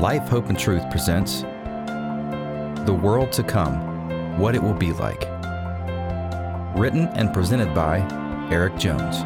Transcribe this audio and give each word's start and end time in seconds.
Life, 0.00 0.28
Hope, 0.28 0.48
and 0.48 0.56
Truth 0.56 0.88
presents 0.92 1.42
The 2.86 2.96
World 3.02 3.32
to 3.32 3.42
Come 3.42 4.38
What 4.38 4.54
It 4.54 4.62
Will 4.62 4.72
Be 4.72 4.92
Like. 4.92 5.22
Written 6.78 7.08
and 7.16 7.34
presented 7.34 7.74
by 7.74 7.98
Erik 8.48 8.78
Jones. 8.78 9.24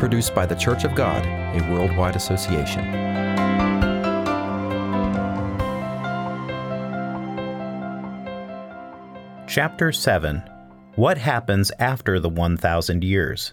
Produced 0.00 0.34
by 0.34 0.46
the 0.46 0.54
Church 0.54 0.84
of 0.84 0.94
God, 0.94 1.26
a 1.26 1.70
worldwide 1.70 2.16
association. 2.16 2.82
Chapter 9.46 9.92
7 9.92 10.42
What 10.94 11.18
Happens 11.18 11.70
After 11.78 12.18
the 12.18 12.30
1,000 12.30 13.04
Years? 13.04 13.52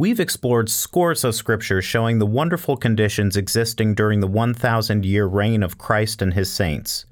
We've 0.00 0.20
explored 0.20 0.70
scores 0.70 1.24
of 1.24 1.34
scriptures 1.34 1.84
showing 1.84 2.20
the 2.20 2.26
wonderful 2.26 2.76
conditions 2.76 3.36
existing 3.36 3.96
during 3.96 4.20
the 4.20 4.28
1,000 4.28 5.04
year 5.04 5.26
reign 5.26 5.64
of 5.64 5.76
Christ 5.76 6.22
and 6.22 6.34
his 6.34 6.52
saints. 6.52 7.04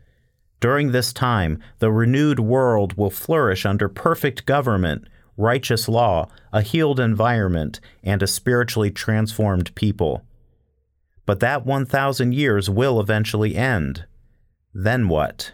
During 0.60 0.92
this 0.92 1.12
time, 1.12 1.60
the 1.80 1.90
renewed 1.90 2.38
world 2.38 2.96
will 2.96 3.10
flourish 3.10 3.66
under 3.66 3.88
perfect 3.88 4.46
government, 4.46 5.08
righteous 5.36 5.88
law, 5.88 6.28
a 6.52 6.62
healed 6.62 7.00
environment, 7.00 7.80
and 8.04 8.22
a 8.22 8.28
spiritually 8.28 8.92
transformed 8.92 9.74
people. 9.74 10.22
But 11.26 11.40
that 11.40 11.66
1,000 11.66 12.34
years 12.34 12.70
will 12.70 13.00
eventually 13.00 13.56
end. 13.56 14.04
Then 14.72 15.08
what? 15.08 15.50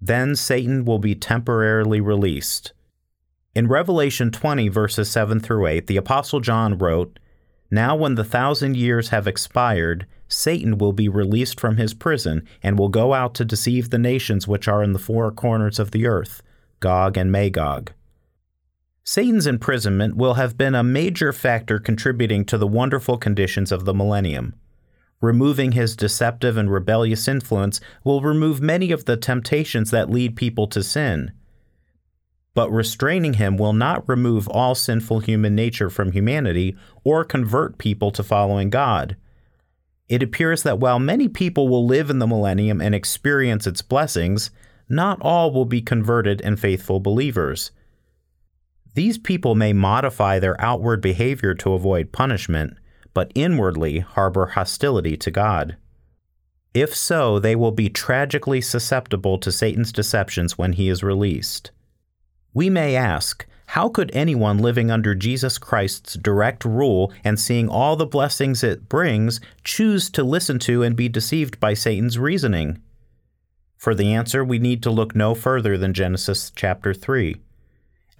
Then 0.00 0.36
Satan 0.36 0.84
will 0.84 1.00
be 1.00 1.16
temporarily 1.16 2.00
released. 2.00 2.74
In 3.54 3.68
Revelation 3.68 4.30
20, 4.30 4.68
verses 4.68 5.10
7 5.10 5.38
through 5.38 5.66
8, 5.66 5.86
the 5.86 5.98
Apostle 5.98 6.40
John 6.40 6.78
wrote, 6.78 7.18
Now 7.70 7.94
when 7.94 8.14
the 8.14 8.24
thousand 8.24 8.78
years 8.78 9.10
have 9.10 9.26
expired, 9.26 10.06
Satan 10.26 10.78
will 10.78 10.94
be 10.94 11.06
released 11.06 11.60
from 11.60 11.76
his 11.76 11.92
prison 11.92 12.48
and 12.62 12.78
will 12.78 12.88
go 12.88 13.12
out 13.12 13.34
to 13.34 13.44
deceive 13.44 13.90
the 13.90 13.98
nations 13.98 14.48
which 14.48 14.68
are 14.68 14.82
in 14.82 14.94
the 14.94 14.98
four 14.98 15.30
corners 15.30 15.78
of 15.78 15.90
the 15.90 16.06
earth, 16.06 16.42
Gog 16.80 17.18
and 17.18 17.30
Magog. 17.30 17.92
Satan's 19.04 19.46
imprisonment 19.46 20.16
will 20.16 20.34
have 20.34 20.56
been 20.56 20.74
a 20.74 20.82
major 20.82 21.30
factor 21.30 21.78
contributing 21.78 22.46
to 22.46 22.56
the 22.56 22.66
wonderful 22.66 23.18
conditions 23.18 23.70
of 23.70 23.84
the 23.84 23.92
millennium. 23.92 24.54
Removing 25.20 25.72
his 25.72 25.94
deceptive 25.94 26.56
and 26.56 26.72
rebellious 26.72 27.28
influence 27.28 27.82
will 28.02 28.22
remove 28.22 28.62
many 28.62 28.92
of 28.92 29.04
the 29.04 29.18
temptations 29.18 29.90
that 29.90 30.08
lead 30.08 30.36
people 30.36 30.66
to 30.68 30.82
sin 30.82 31.32
but 32.54 32.70
restraining 32.70 33.34
him 33.34 33.56
will 33.56 33.72
not 33.72 34.06
remove 34.08 34.48
all 34.48 34.74
sinful 34.74 35.20
human 35.20 35.54
nature 35.54 35.88
from 35.88 36.12
humanity 36.12 36.76
or 37.04 37.24
convert 37.24 37.78
people 37.78 38.10
to 38.10 38.22
following 38.22 38.70
God. 38.70 39.16
It 40.08 40.22
appears 40.22 40.62
that 40.62 40.78
while 40.78 40.98
many 40.98 41.28
people 41.28 41.68
will 41.68 41.86
live 41.86 42.10
in 42.10 42.18
the 42.18 42.26
millennium 42.26 42.80
and 42.80 42.94
experience 42.94 43.66
its 43.66 43.80
blessings, 43.80 44.50
not 44.88 45.18
all 45.22 45.52
will 45.52 45.64
be 45.64 45.80
converted 45.80 46.42
and 46.42 46.60
faithful 46.60 47.00
believers. 47.00 47.70
These 48.94 49.16
people 49.16 49.54
may 49.54 49.72
modify 49.72 50.38
their 50.38 50.60
outward 50.60 51.00
behavior 51.00 51.54
to 51.54 51.72
avoid 51.72 52.12
punishment, 52.12 52.76
but 53.14 53.32
inwardly 53.34 54.00
harbor 54.00 54.48
hostility 54.48 55.16
to 55.16 55.30
God. 55.30 55.76
If 56.74 56.94
so, 56.94 57.38
they 57.38 57.56
will 57.56 57.72
be 57.72 57.88
tragically 57.88 58.60
susceptible 58.60 59.38
to 59.38 59.52
Satan's 59.52 59.92
deceptions 59.92 60.58
when 60.58 60.74
he 60.74 60.90
is 60.90 61.02
released. 61.02 61.70
We 62.54 62.68
may 62.68 62.96
ask, 62.96 63.46
how 63.66 63.88
could 63.88 64.10
anyone 64.12 64.58
living 64.58 64.90
under 64.90 65.14
Jesus 65.14 65.56
Christ's 65.56 66.14
direct 66.14 66.64
rule 66.66 67.10
and 67.24 67.40
seeing 67.40 67.70
all 67.70 67.96
the 67.96 68.04
blessings 68.04 68.62
it 68.62 68.88
brings 68.88 69.40
choose 69.64 70.10
to 70.10 70.22
listen 70.22 70.58
to 70.60 70.82
and 70.82 70.94
be 70.94 71.08
deceived 71.08 71.58
by 71.58 71.72
Satan's 71.72 72.18
reasoning? 72.18 72.82
For 73.78 73.94
the 73.94 74.12
answer, 74.12 74.44
we 74.44 74.58
need 74.58 74.82
to 74.82 74.90
look 74.90 75.16
no 75.16 75.34
further 75.34 75.78
than 75.78 75.94
Genesis 75.94 76.52
chapter 76.54 76.92
3. 76.92 77.36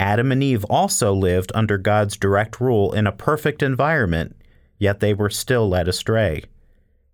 Adam 0.01 0.33
and 0.33 0.43
Eve 0.43 0.65
also 0.65 1.13
lived 1.13 1.53
under 1.55 1.77
God's 1.77 2.17
direct 2.17 2.59
rule 2.59 2.93
in 2.93 3.07
a 3.07 3.13
perfect 3.13 3.63
environment, 3.63 4.35
yet 4.79 5.01
they 5.01 5.13
were 5.13 5.31
still 5.31 5.69
led 5.69 5.87
astray. 5.87 6.43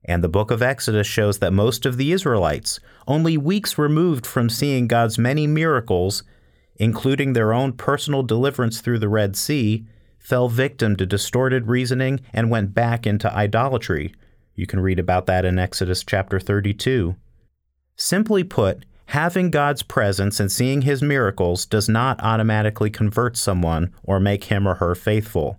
And 0.04 0.22
the 0.22 0.28
book 0.28 0.50
of 0.50 0.62
Exodus 0.62 1.06
shows 1.06 1.40
that 1.40 1.52
most 1.52 1.84
of 1.84 1.96
the 1.96 2.12
Israelites, 2.12 2.78
only 3.06 3.36
weeks 3.36 3.76
removed 3.76 4.24
from 4.24 4.48
seeing 4.48 4.86
God's 4.86 5.18
many 5.18 5.46
miracles, 5.46 6.22
including 6.78 7.32
their 7.32 7.52
own 7.52 7.72
personal 7.72 8.22
deliverance 8.22 8.80
through 8.80 8.98
the 8.98 9.08
Red 9.08 9.36
Sea, 9.36 9.86
fell 10.18 10.48
victim 10.48 10.96
to 10.96 11.06
distorted 11.06 11.66
reasoning 11.66 12.20
and 12.32 12.50
went 12.50 12.74
back 12.74 13.06
into 13.06 13.32
idolatry. 13.34 14.14
You 14.54 14.66
can 14.66 14.80
read 14.80 14.98
about 14.98 15.26
that 15.26 15.44
in 15.44 15.58
Exodus 15.58 16.02
chapter 16.04 16.40
32. 16.40 17.16
Simply 17.96 18.44
put, 18.44 18.84
having 19.06 19.50
God's 19.50 19.82
presence 19.82 20.38
and 20.38 20.52
seeing 20.52 20.82
his 20.82 21.02
miracles 21.02 21.64
does 21.66 21.88
not 21.88 22.20
automatically 22.22 22.90
convert 22.90 23.36
someone 23.36 23.92
or 24.02 24.20
make 24.20 24.44
him 24.44 24.66
or 24.66 24.74
her 24.74 24.94
faithful. 24.94 25.58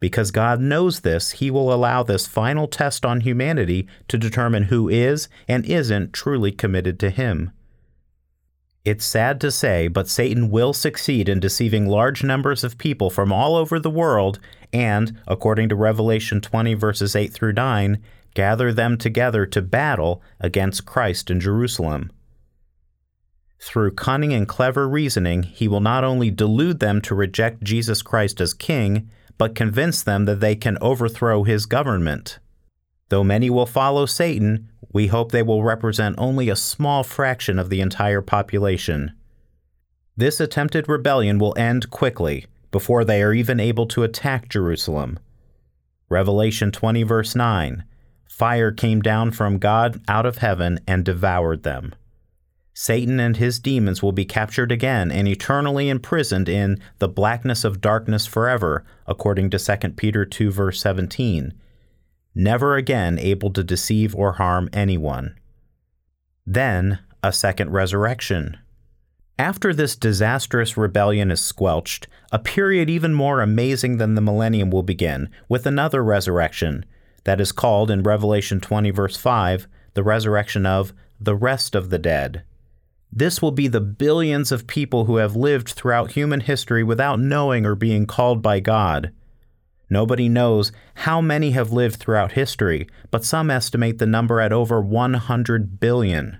Because 0.00 0.32
God 0.32 0.60
knows 0.60 1.00
this, 1.00 1.32
he 1.32 1.48
will 1.48 1.72
allow 1.72 2.02
this 2.02 2.26
final 2.26 2.66
test 2.66 3.04
on 3.04 3.20
humanity 3.20 3.86
to 4.08 4.18
determine 4.18 4.64
who 4.64 4.88
is 4.88 5.28
and 5.46 5.64
isn't 5.64 6.12
truly 6.12 6.50
committed 6.50 6.98
to 6.98 7.10
him. 7.10 7.52
It's 8.84 9.04
sad 9.04 9.40
to 9.42 9.52
say, 9.52 9.86
but 9.86 10.08
Satan 10.08 10.50
will 10.50 10.72
succeed 10.72 11.28
in 11.28 11.38
deceiving 11.38 11.86
large 11.86 12.24
numbers 12.24 12.64
of 12.64 12.78
people 12.78 13.10
from 13.10 13.32
all 13.32 13.54
over 13.54 13.78
the 13.78 13.90
world 13.90 14.40
and, 14.72 15.20
according 15.28 15.68
to 15.68 15.76
Revelation 15.76 16.40
20, 16.40 16.74
verses 16.74 17.14
8 17.14 17.32
through 17.32 17.52
9, 17.52 18.02
gather 18.34 18.72
them 18.72 18.98
together 18.98 19.46
to 19.46 19.62
battle 19.62 20.20
against 20.40 20.84
Christ 20.84 21.30
in 21.30 21.38
Jerusalem. 21.38 22.10
Through 23.60 23.92
cunning 23.92 24.32
and 24.32 24.48
clever 24.48 24.88
reasoning, 24.88 25.44
he 25.44 25.68
will 25.68 25.80
not 25.80 26.02
only 26.02 26.32
delude 26.32 26.80
them 26.80 27.00
to 27.02 27.14
reject 27.14 27.62
Jesus 27.62 28.02
Christ 28.02 28.40
as 28.40 28.52
king, 28.52 29.08
but 29.38 29.54
convince 29.54 30.02
them 30.02 30.24
that 30.24 30.40
they 30.40 30.56
can 30.56 30.76
overthrow 30.80 31.44
his 31.44 31.66
government. 31.66 32.40
Though 33.10 33.22
many 33.22 33.48
will 33.48 33.66
follow 33.66 34.06
Satan, 34.06 34.71
we 34.92 35.06
hope 35.06 35.32
they 35.32 35.42
will 35.42 35.62
represent 35.62 36.14
only 36.18 36.48
a 36.48 36.56
small 36.56 37.02
fraction 37.02 37.58
of 37.58 37.70
the 37.70 37.80
entire 37.80 38.20
population. 38.20 39.12
This 40.16 40.40
attempted 40.40 40.88
rebellion 40.88 41.38
will 41.38 41.56
end 41.56 41.90
quickly, 41.90 42.46
before 42.70 43.04
they 43.04 43.22
are 43.22 43.32
even 43.32 43.60
able 43.60 43.86
to 43.86 44.02
attack 44.02 44.48
Jerusalem. 44.48 45.18
Revelation 46.08 46.72
20, 46.72 47.02
verse 47.04 47.34
9 47.34 47.84
Fire 48.28 48.72
came 48.72 49.00
down 49.00 49.30
from 49.30 49.58
God 49.58 50.00
out 50.08 50.26
of 50.26 50.38
heaven 50.38 50.80
and 50.86 51.04
devoured 51.04 51.62
them. 51.62 51.94
Satan 52.74 53.20
and 53.20 53.36
his 53.36 53.58
demons 53.58 54.02
will 54.02 54.12
be 54.12 54.24
captured 54.24 54.72
again 54.72 55.12
and 55.12 55.28
eternally 55.28 55.90
imprisoned 55.90 56.48
in 56.48 56.80
the 56.98 57.08
blackness 57.08 57.64
of 57.64 57.82
darkness 57.82 58.26
forever, 58.26 58.84
according 59.06 59.50
to 59.50 59.58
2 59.58 59.90
Peter 59.90 60.24
2, 60.24 60.50
verse 60.50 60.80
17 60.80 61.52
never 62.34 62.76
again 62.76 63.18
able 63.18 63.50
to 63.52 63.64
deceive 63.64 64.14
or 64.14 64.32
harm 64.32 64.68
anyone. 64.72 65.38
Then, 66.46 66.98
a 67.22 67.32
second 67.32 67.70
resurrection. 67.70 68.58
After 69.38 69.72
this 69.72 69.96
disastrous 69.96 70.76
rebellion 70.76 71.30
is 71.30 71.40
squelched, 71.40 72.06
a 72.30 72.38
period 72.38 72.90
even 72.90 73.14
more 73.14 73.40
amazing 73.40 73.96
than 73.96 74.14
the 74.14 74.20
millennium 74.20 74.70
will 74.70 74.82
begin, 74.82 75.30
with 75.48 75.66
another 75.66 76.02
resurrection 76.02 76.84
that 77.24 77.40
is 77.40 77.52
called 77.52 77.90
in 77.90 78.02
Revelation 78.02 78.60
20, 78.60 78.90
verse 78.90 79.16
5, 79.16 79.66
the 79.94 80.02
resurrection 80.02 80.66
of 80.66 80.92
the 81.20 81.34
rest 81.34 81.74
of 81.74 81.90
the 81.90 81.98
dead. 81.98 82.42
This 83.12 83.42
will 83.42 83.52
be 83.52 83.68
the 83.68 83.80
billions 83.80 84.50
of 84.50 84.66
people 84.66 85.04
who 85.04 85.16
have 85.16 85.36
lived 85.36 85.68
throughout 85.68 86.12
human 86.12 86.40
history 86.40 86.82
without 86.82 87.20
knowing 87.20 87.66
or 87.66 87.74
being 87.74 88.06
called 88.06 88.42
by 88.42 88.58
God. 88.58 89.12
Nobody 89.92 90.26
knows 90.26 90.72
how 90.94 91.20
many 91.20 91.50
have 91.50 91.70
lived 91.70 91.96
throughout 91.96 92.32
history, 92.32 92.88
but 93.10 93.26
some 93.26 93.50
estimate 93.50 93.98
the 93.98 94.06
number 94.06 94.40
at 94.40 94.50
over 94.50 94.80
100 94.80 95.80
billion. 95.80 96.38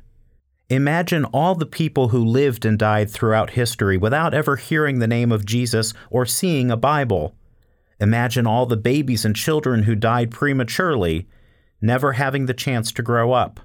Imagine 0.71 1.27
all 1.27 1.55
the 1.55 1.67
people 1.67 2.09
who 2.09 2.25
lived 2.25 2.65
and 2.65 2.79
died 2.79 3.11
throughout 3.11 3.51
history 3.51 3.99
without 3.99 4.33
ever 4.33 4.57
hearing 4.57 5.01
the 5.01 5.07
name 5.07 5.31
of 5.31 5.45
Jesus 5.45 5.93
or 6.09 6.25
seeing 6.25 6.71
a 6.71 6.79
Bible. 6.79 7.37
Imagine 8.01 8.47
all 8.47 8.65
the 8.65 8.79
babies 8.79 9.23
and 9.23 9.37
children 9.37 9.83
who 9.83 9.95
died 9.95 10.31
prematurely, 10.31 11.29
never 11.83 12.15
having 12.15 12.47
the 12.47 12.55
chance 12.55 12.91
to 12.93 13.03
grow 13.03 13.33
up. 13.33 13.61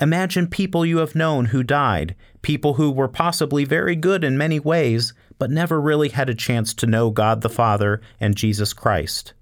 Imagine 0.00 0.46
people 0.46 0.86
you 0.86 0.98
have 0.98 1.14
known 1.14 1.46
who 1.46 1.62
died, 1.62 2.16
people 2.40 2.74
who 2.74 2.90
were 2.90 3.08
possibly 3.08 3.66
very 3.66 3.94
good 3.94 4.24
in 4.24 4.38
many 4.38 4.58
ways, 4.58 5.12
but 5.38 5.50
never 5.50 5.80
really 5.80 6.10
had 6.10 6.28
a 6.28 6.34
chance 6.34 6.74
to 6.74 6.86
know 6.86 7.10
God 7.10 7.40
the 7.40 7.48
Father 7.48 8.00
and 8.20 8.36
Jesus 8.36 8.72
Christ. 8.72 9.32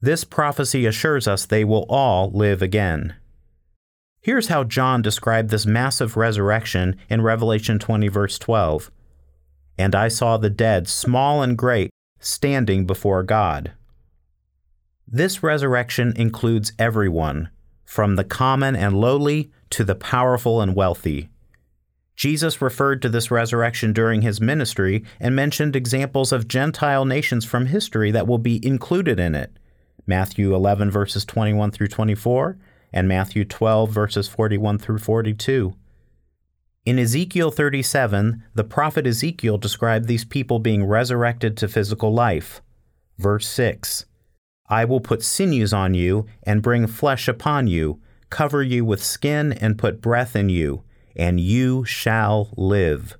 This 0.00 0.24
prophecy 0.24 0.84
assures 0.84 1.26
us 1.26 1.46
they 1.46 1.64
will 1.64 1.86
all 1.88 2.30
live 2.30 2.60
again. 2.60 3.14
Here's 4.20 4.48
how 4.48 4.64
John 4.64 5.02
described 5.02 5.50
this 5.50 5.66
massive 5.66 6.16
resurrection 6.16 6.96
in 7.08 7.22
Revelation 7.22 7.78
20, 7.78 8.08
verse 8.08 8.38
12. 8.38 8.90
And 9.76 9.94
I 9.94 10.08
saw 10.08 10.36
the 10.36 10.50
dead, 10.50 10.88
small 10.88 11.42
and 11.42 11.58
great, 11.58 11.90
standing 12.20 12.86
before 12.86 13.22
God. 13.22 13.72
This 15.06 15.42
resurrection 15.42 16.12
includes 16.16 16.72
everyone 16.78 17.50
from 17.84 18.16
the 18.16 18.24
common 18.24 18.74
and 18.74 18.98
lowly 18.98 19.50
to 19.70 19.84
the 19.84 19.94
powerful 19.94 20.60
and 20.60 20.74
wealthy. 20.74 21.28
Jesus 22.16 22.62
referred 22.62 23.02
to 23.02 23.08
this 23.08 23.30
resurrection 23.30 23.92
during 23.92 24.22
his 24.22 24.40
ministry 24.40 25.04
and 25.18 25.34
mentioned 25.34 25.74
examples 25.74 26.32
of 26.32 26.48
Gentile 26.48 27.04
nations 27.04 27.44
from 27.44 27.66
history 27.66 28.10
that 28.12 28.26
will 28.26 28.38
be 28.38 28.64
included 28.64 29.18
in 29.18 29.34
it. 29.34 29.58
Matthew 30.06 30.54
11, 30.54 30.90
verses 30.90 31.24
21 31.24 31.70
through 31.70 31.88
24, 31.88 32.58
and 32.92 33.08
Matthew 33.08 33.44
12, 33.44 33.90
verses 33.90 34.28
41 34.28 34.78
through 34.78 34.98
42. 34.98 35.74
In 36.84 36.98
Ezekiel 36.98 37.50
37, 37.50 38.44
the 38.54 38.62
prophet 38.62 39.06
Ezekiel 39.06 39.56
described 39.56 40.06
these 40.06 40.24
people 40.24 40.58
being 40.58 40.84
resurrected 40.84 41.56
to 41.56 41.68
physical 41.68 42.12
life. 42.12 42.60
Verse 43.18 43.46
6 43.48 44.04
I 44.68 44.84
will 44.84 45.00
put 45.00 45.22
sinews 45.22 45.72
on 45.72 45.94
you 45.94 46.26
and 46.42 46.62
bring 46.62 46.86
flesh 46.86 47.26
upon 47.26 47.66
you, 47.66 48.00
cover 48.30 48.62
you 48.62 48.84
with 48.84 49.02
skin 49.02 49.52
and 49.52 49.78
put 49.78 50.00
breath 50.00 50.36
in 50.36 50.48
you, 50.48 50.82
and 51.16 51.40
you 51.40 51.84
shall 51.84 52.52
live. 52.56 53.16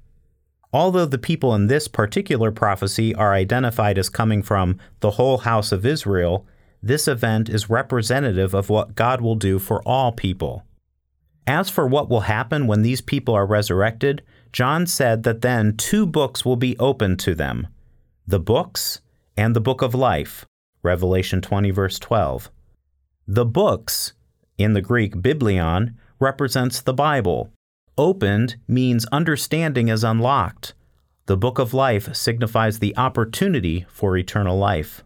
Although 0.72 1.06
the 1.06 1.18
people 1.18 1.54
in 1.54 1.68
this 1.68 1.86
particular 1.86 2.50
prophecy 2.50 3.14
are 3.14 3.32
identified 3.32 3.96
as 3.96 4.08
coming 4.08 4.42
from 4.42 4.78
the 5.00 5.12
whole 5.12 5.38
house 5.38 5.70
of 5.70 5.86
Israel, 5.86 6.46
this 6.82 7.06
event 7.06 7.48
is 7.48 7.70
representative 7.70 8.54
of 8.54 8.68
what 8.68 8.94
God 8.94 9.20
will 9.20 9.36
do 9.36 9.58
for 9.58 9.80
all 9.88 10.12
people. 10.12 10.64
As 11.46 11.70
for 11.70 11.86
what 11.86 12.10
will 12.10 12.22
happen 12.22 12.66
when 12.66 12.82
these 12.82 13.00
people 13.00 13.34
are 13.34 13.46
resurrected, 13.46 14.22
John 14.52 14.86
said 14.86 15.22
that 15.22 15.42
then 15.42 15.76
two 15.76 16.06
books 16.06 16.44
will 16.44 16.56
be 16.56 16.78
opened 16.78 17.20
to 17.20 17.34
them 17.34 17.68
the 18.26 18.40
books 18.40 19.00
and 19.36 19.54
the 19.54 19.60
book 19.60 19.82
of 19.82 19.94
life. 19.94 20.46
Revelation 20.82 21.40
20, 21.40 21.70
verse 21.70 21.98
12. 21.98 22.50
The 23.26 23.44
books, 23.44 24.12
in 24.58 24.72
the 24.72 24.82
Greek 24.82 25.22
biblion, 25.22 25.96
represents 26.18 26.80
the 26.80 26.94
Bible. 26.94 27.50
Opened 27.96 28.56
means 28.66 29.06
understanding 29.12 29.86
is 29.86 30.02
unlocked. 30.02 30.74
The 31.26 31.36
book 31.36 31.60
of 31.60 31.72
life 31.72 32.14
signifies 32.14 32.80
the 32.80 32.96
opportunity 32.96 33.86
for 33.88 34.16
eternal 34.16 34.58
life. 34.58 35.04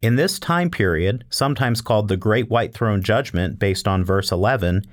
In 0.00 0.14
this 0.14 0.38
time 0.38 0.70
period, 0.70 1.24
sometimes 1.28 1.80
called 1.80 2.06
the 2.06 2.16
Great 2.16 2.48
White 2.48 2.72
Throne 2.72 3.02
Judgment 3.02 3.58
based 3.58 3.88
on 3.88 4.04
verse 4.04 4.30
11, 4.30 4.84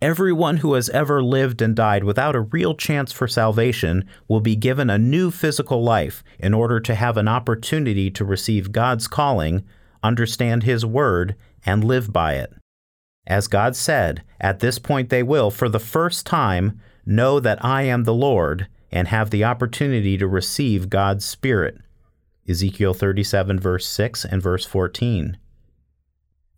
everyone 0.00 0.56
who 0.58 0.72
has 0.72 0.88
ever 0.88 1.22
lived 1.22 1.60
and 1.60 1.76
died 1.76 2.02
without 2.02 2.34
a 2.34 2.40
real 2.40 2.74
chance 2.74 3.12
for 3.12 3.28
salvation 3.28 4.06
will 4.26 4.40
be 4.40 4.56
given 4.56 4.88
a 4.88 4.96
new 4.96 5.30
physical 5.30 5.82
life 5.82 6.24
in 6.38 6.54
order 6.54 6.80
to 6.80 6.94
have 6.94 7.18
an 7.18 7.28
opportunity 7.28 8.10
to 8.10 8.24
receive 8.24 8.72
God's 8.72 9.06
calling, 9.06 9.64
understand 10.02 10.62
His 10.62 10.86
Word, 10.86 11.36
and 11.66 11.84
live 11.84 12.10
by 12.10 12.36
it. 12.36 12.54
As 13.26 13.48
God 13.48 13.74
said, 13.74 14.22
at 14.40 14.60
this 14.60 14.78
point 14.78 15.08
they 15.08 15.22
will, 15.22 15.50
for 15.50 15.68
the 15.68 15.78
first 15.78 16.26
time, 16.26 16.80
know 17.06 17.40
that 17.40 17.64
I 17.64 17.82
am 17.82 18.04
the 18.04 18.14
Lord 18.14 18.66
and 18.92 19.08
have 19.08 19.30
the 19.30 19.44
opportunity 19.44 20.16
to 20.18 20.28
receive 20.28 20.90
God's 20.90 21.24
Spirit. 21.24 21.78
Ezekiel 22.48 22.92
37, 22.92 23.58
verse 23.58 23.86
6 23.86 24.24
and 24.24 24.42
verse 24.42 24.66
14. 24.66 25.38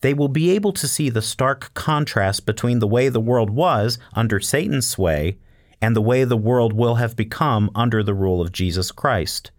They 0.01 0.13
will 0.13 0.29
be 0.29 0.51
able 0.51 0.73
to 0.73 0.89
see 0.89 1.09
the 1.09 1.23
stark 1.23 1.73
contrast 1.75 2.45
between 2.45 2.81
the 2.81 2.87
way 2.87 3.09
the 3.09 3.21
world 3.21 3.51
was 3.51 3.99
under 4.13 4.41
Satan's 4.41 4.87
sway 4.87 5.39
and 5.81 5.95
the 5.95 6.03
way 6.03 6.25
the 6.25 6.37
world 6.37 6.73
will 6.73 6.97
have 6.97 7.17
become 7.17 7.71
under 7.75 8.03
the 8.03 8.15
rule 8.15 8.41
of 8.41 8.53
Jesus 8.53 8.93
Christ. 8.93 9.51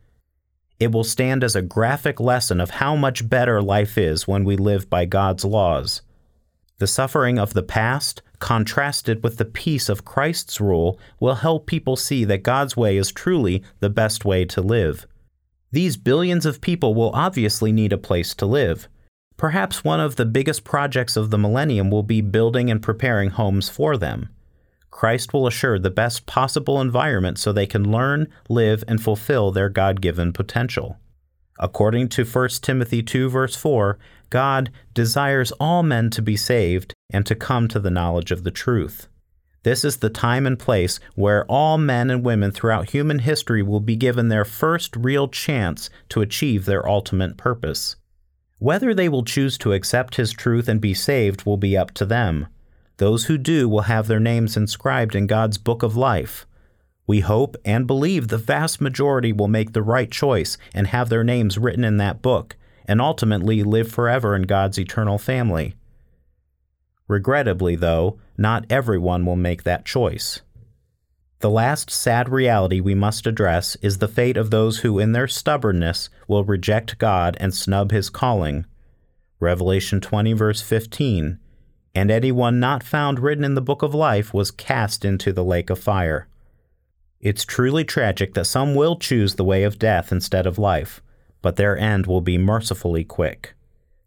It 0.79 0.91
will 0.91 1.03
stand 1.03 1.43
as 1.43 1.55
a 1.55 1.61
graphic 1.61 2.19
lesson 2.19 2.61
of 2.61 2.69
how 2.69 2.95
much 2.95 3.27
better 3.27 3.61
life 3.61 3.97
is 3.97 4.27
when 4.27 4.43
we 4.43 4.55
live 4.55 4.89
by 4.89 5.05
God's 5.05 5.43
laws. 5.43 6.01
The 6.79 6.87
suffering 6.87 7.39
of 7.39 7.53
the 7.53 7.63
past, 7.63 8.21
contrasted 8.39 9.23
with 9.23 9.37
the 9.37 9.45
peace 9.45 9.89
of 9.89 10.05
Christ's 10.05 10.61
rule, 10.61 10.99
will 11.19 11.35
help 11.35 11.65
people 11.65 11.95
see 11.95 12.23
that 12.25 12.43
God's 12.43 12.77
way 12.77 12.97
is 12.97 13.11
truly 13.11 13.63
the 13.79 13.89
best 13.89 14.25
way 14.25 14.45
to 14.45 14.61
live. 14.61 15.07
These 15.71 15.97
billions 15.97 16.45
of 16.45 16.61
people 16.61 16.93
will 16.93 17.09
obviously 17.13 17.71
need 17.71 17.91
a 17.91 17.97
place 17.97 18.35
to 18.35 18.45
live. 18.45 18.87
Perhaps 19.37 19.83
one 19.83 19.99
of 19.99 20.15
the 20.15 20.25
biggest 20.25 20.63
projects 20.63 21.17
of 21.17 21.31
the 21.31 21.37
millennium 21.37 21.89
will 21.89 22.03
be 22.03 22.21
building 22.21 22.69
and 22.69 22.81
preparing 22.81 23.31
homes 23.31 23.69
for 23.69 23.97
them. 23.97 24.29
Christ 24.91 25.33
will 25.33 25.45
assure 25.45 25.77
the 25.77 25.89
best 25.89 26.25
possible 26.25 26.79
environment 26.79 27.37
so 27.37 27.51
they 27.51 27.67
can 27.67 27.91
learn, 27.91 28.27
live, 28.49 28.83
and 28.87 29.01
fulfill 29.01 29.51
their 29.51 29.69
God 29.69 30.01
given 30.01 30.31
potential. 30.31 30.97
According 31.59 32.09
to 32.09 32.23
1 32.23 32.49
Timothy 32.61 33.01
2, 33.01 33.29
verse 33.29 33.55
4, 33.55 33.97
God 34.29 34.71
desires 34.93 35.51
all 35.53 35.83
men 35.83 36.09
to 36.11 36.21
be 36.21 36.35
saved 36.35 36.93
and 37.09 37.25
to 37.25 37.35
come 37.35 37.67
to 37.69 37.79
the 37.79 37.91
knowledge 37.91 38.31
of 38.31 38.43
the 38.43 38.51
truth. 38.51 39.07
This 39.63 39.83
is 39.83 39.97
the 39.97 40.09
time 40.09 40.47
and 40.47 40.57
place 40.57 40.99
where 41.15 41.45
all 41.45 41.77
men 41.77 42.09
and 42.09 42.23
women 42.23 42.51
throughout 42.51 42.91
human 42.91 43.19
history 43.19 43.61
will 43.61 43.79
be 43.79 43.95
given 43.95 44.29
their 44.29 44.45
first 44.45 44.95
real 44.95 45.27
chance 45.27 45.89
to 46.09 46.21
achieve 46.21 46.65
their 46.65 46.87
ultimate 46.87 47.35
purpose. 47.37 47.95
Whether 48.59 48.93
they 48.93 49.09
will 49.09 49.23
choose 49.23 49.57
to 49.59 49.73
accept 49.73 50.15
His 50.15 50.31
truth 50.31 50.67
and 50.67 50.81
be 50.81 50.93
saved 50.93 51.45
will 51.45 51.57
be 51.57 51.77
up 51.77 51.91
to 51.95 52.05
them. 52.05 52.47
Those 52.97 53.25
who 53.25 53.37
do 53.37 53.69
will 53.69 53.81
have 53.81 54.07
their 54.07 54.19
names 54.19 54.57
inscribed 54.57 55.15
in 55.15 55.27
God's 55.27 55.57
book 55.57 55.83
of 55.83 55.95
life. 55.95 56.47
We 57.05 57.19
hope 57.19 57.55
and 57.63 57.85
believe 57.85 58.27
the 58.27 58.37
vast 58.37 58.81
majority 58.81 59.31
will 59.31 59.47
make 59.47 59.73
the 59.73 59.83
right 59.83 60.09
choice 60.09 60.57
and 60.73 60.87
have 60.87 61.09
their 61.09 61.23
names 61.23 61.57
written 61.57 61.83
in 61.83 61.97
that 61.97 62.21
book, 62.21 62.55
and 62.87 63.01
ultimately 63.01 63.63
live 63.63 63.91
forever 63.91 64.35
in 64.35 64.43
God's 64.43 64.79
eternal 64.79 65.17
family. 65.17 65.75
Regrettably, 67.07 67.75
though, 67.75 68.19
not 68.37 68.65
everyone 68.69 69.25
will 69.25 69.35
make 69.35 69.63
that 69.63 69.85
choice. 69.85 70.41
The 71.39 71.49
last 71.49 71.91
sad 71.91 72.29
reality 72.29 72.79
we 72.79 72.95
must 72.95 73.27
address 73.27 73.75
is 73.81 73.99
the 73.99 74.07
fate 74.07 74.37
of 74.37 74.49
those 74.49 74.79
who, 74.79 74.97
in 74.97 75.11
their 75.11 75.27
stubbornness, 75.27 76.09
will 76.27 76.43
reject 76.43 76.97
God 76.97 77.37
and 77.39 77.53
snub 77.53 77.91
His 77.91 78.09
calling. 78.09 78.65
Revelation 79.39 80.01
20, 80.01 80.33
verse 80.33 80.61
15 80.61 81.37
And 81.93 82.11
anyone 82.11 82.59
not 82.59 82.81
found 82.81 83.19
written 83.19 83.43
in 83.43 83.53
the 83.53 83.61
book 83.61 83.83
of 83.83 83.93
life 83.93 84.33
was 84.33 84.49
cast 84.49 85.05
into 85.05 85.31
the 85.31 85.43
lake 85.43 85.69
of 85.69 85.77
fire. 85.77 86.27
It's 87.19 87.45
truly 87.45 87.83
tragic 87.83 88.33
that 88.33 88.45
some 88.45 88.73
will 88.73 88.95
choose 88.95 89.35
the 89.35 89.43
way 89.43 89.63
of 89.63 89.79
death 89.79 90.11
instead 90.11 90.47
of 90.47 90.57
life, 90.57 91.01
but 91.47 91.55
their 91.55 91.77
end 91.77 92.07
will 92.07 92.19
be 92.19 92.37
mercifully 92.37 93.05
quick. 93.05 93.53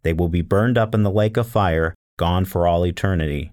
They 0.03 0.13
will 0.13 0.29
be 0.29 0.43
burned 0.43 0.77
up 0.77 0.95
in 0.95 1.05
the 1.05 1.11
lake 1.11 1.39
of 1.39 1.49
fire, 1.49 1.95
gone 2.19 2.45
for 2.45 2.67
all 2.67 2.85
eternity. 2.85 3.51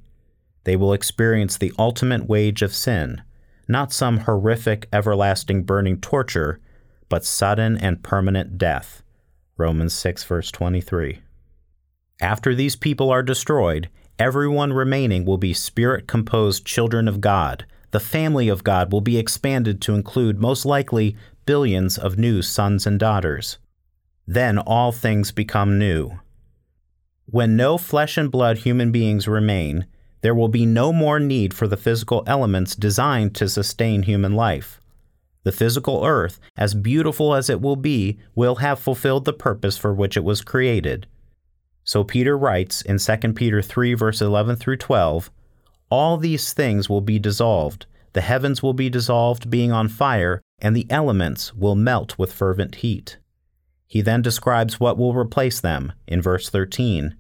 They 0.65 0.75
will 0.75 0.91
experience 0.91 1.55
the 1.55 1.71
ultimate 1.79 2.27
wage 2.27 2.61
of 2.61 2.75
sin, 2.75 3.21
not 3.65 3.93
some 3.93 4.17
horrific, 4.17 4.89
everlasting 4.91 5.63
burning 5.63 6.01
torture, 6.01 6.59
but 7.07 7.23
sudden 7.23 7.77
and 7.77 8.03
permanent 8.03 8.57
death. 8.57 9.03
Romans 9.55 9.93
6, 9.93 10.21
verse 10.25 10.51
23. 10.51 11.21
After 12.19 12.53
these 12.53 12.75
people 12.75 13.09
are 13.09 13.23
destroyed, 13.23 13.87
everyone 14.19 14.73
remaining 14.73 15.23
will 15.23 15.37
be 15.37 15.53
spirit 15.53 16.09
composed 16.09 16.65
children 16.65 17.07
of 17.07 17.21
God 17.21 17.63
the 17.91 17.99
family 18.01 18.49
of 18.49 18.65
God 18.65 18.91
will 18.91 19.01
be 19.01 19.17
expanded 19.17 19.81
to 19.81 19.95
include 19.95 20.41
most 20.41 20.65
likely 20.65 21.15
billions 21.45 21.97
of 21.97 22.17
new 22.17 22.41
sons 22.41 22.85
and 22.85 22.99
daughters. 22.99 23.59
Then 24.27 24.59
all 24.59 24.91
things 24.91 25.31
become 25.31 25.79
new. 25.79 26.19
When 27.25 27.55
no 27.55 27.77
flesh 27.77 28.17
and 28.17 28.29
blood 28.29 28.59
human 28.59 28.91
beings 28.91 29.27
remain, 29.27 29.87
there 30.21 30.35
will 30.35 30.49
be 30.49 30.65
no 30.65 30.91
more 30.91 31.19
need 31.19 31.53
for 31.53 31.67
the 31.67 31.77
physical 31.77 32.23
elements 32.27 32.75
designed 32.75 33.33
to 33.35 33.49
sustain 33.49 34.03
human 34.03 34.33
life. 34.33 34.79
The 35.43 35.51
physical 35.51 36.03
earth, 36.05 36.39
as 36.57 36.73
beautiful 36.73 37.33
as 37.33 37.49
it 37.49 37.61
will 37.61 37.77
be, 37.77 38.19
will 38.35 38.55
have 38.55 38.79
fulfilled 38.79 39.25
the 39.25 39.33
purpose 39.33 39.77
for 39.77 39.93
which 39.93 40.17
it 40.17 40.23
was 40.23 40.41
created. 40.41 41.07
So 41.83 42.03
Peter 42.03 42.37
writes 42.37 42.81
in 42.81 42.97
2 42.97 43.33
Peter 43.33 43.61
3, 43.61 43.93
verse 43.93 44.21
11 44.21 44.57
through 44.57 44.77
12 44.77 45.31
all 45.89 46.17
these 46.17 46.53
things 46.53 46.89
will 46.89 47.01
be 47.01 47.19
dissolved. 47.19 47.85
The 48.13 48.21
heavens 48.21 48.61
will 48.61 48.73
be 48.73 48.89
dissolved, 48.89 49.49
being 49.49 49.71
on 49.71 49.87
fire, 49.87 50.41
and 50.59 50.75
the 50.75 50.87
elements 50.89 51.53
will 51.53 51.75
melt 51.75 52.17
with 52.17 52.33
fervent 52.33 52.75
heat. 52.75 53.17
He 53.87 54.01
then 54.01 54.21
describes 54.21 54.79
what 54.79 54.97
will 54.97 55.13
replace 55.13 55.59
them 55.59 55.93
in 56.07 56.21
verse 56.21 56.49
13. 56.49 57.15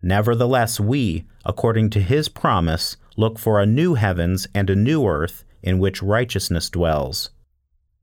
Nevertheless, 0.00 0.78
we, 0.78 1.26
according 1.44 1.90
to 1.90 2.00
his 2.00 2.28
promise, 2.28 2.96
look 3.16 3.38
for 3.38 3.60
a 3.60 3.66
new 3.66 3.94
heavens 3.94 4.46
and 4.54 4.70
a 4.70 4.76
new 4.76 5.06
earth 5.06 5.44
in 5.62 5.78
which 5.78 6.02
righteousness 6.02 6.70
dwells. 6.70 7.30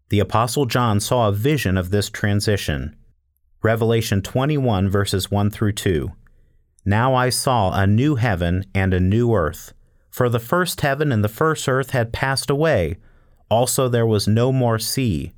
The 0.10 0.20
Apostle 0.20 0.66
John 0.66 1.00
saw 1.00 1.30
a 1.30 1.34
vision 1.34 1.78
of 1.78 1.90
this 1.90 2.10
transition. 2.10 2.96
Revelation 3.64 4.22
21, 4.22 4.90
verses 4.90 5.32
1 5.32 5.50
through 5.50 5.72
2. 5.72 6.12
Now 6.84 7.16
I 7.16 7.30
saw 7.30 7.72
a 7.72 7.88
new 7.88 8.16
heaven 8.16 8.66
and 8.76 8.94
a 8.94 9.00
new 9.00 9.34
earth 9.34 9.74
for 10.16 10.30
the 10.30 10.40
first 10.40 10.80
heaven 10.80 11.12
and 11.12 11.26
the 11.26 11.28
first 11.28 11.68
earth 11.68 11.90
had 11.90 12.14
passed 12.14 12.50
away. 12.50 12.96
Also 13.50 13.90
there 13.90 14.06
was 14.06 14.30
no 14.30 14.50
more 14.50 14.80
sea. 14.80 15.34